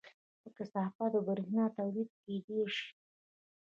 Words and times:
له 0.41 0.49
کثافاتو 0.57 1.19
بریښنا 1.27 1.65
تولید 1.77 2.09
کیدی 2.23 2.59
شي 2.75 2.87